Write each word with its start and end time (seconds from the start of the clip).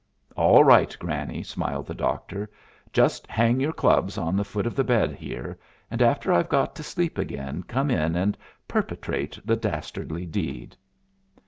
"All 0.35 0.63
right, 0.63 0.97
Granny," 0.97 1.43
smiled 1.43 1.85
the 1.85 1.93
doctor. 1.93 2.49
"Just 2.91 3.27
hang 3.27 3.59
your 3.59 3.71
clubs 3.71 4.17
on 4.17 4.35
the 4.35 4.43
foot 4.43 4.65
of 4.65 4.75
the 4.75 4.83
bed 4.83 5.11
here, 5.13 5.59
and 5.91 6.01
after 6.01 6.33
I've 6.33 6.49
got 6.49 6.73
to 6.77 6.81
sleep 6.83 7.19
again, 7.19 7.61
come 7.61 7.91
in, 7.91 8.15
and 8.15 8.35
perpetrate 8.67 9.37
the 9.45 9.55
dastardly 9.55 10.25
deed." 10.25 10.75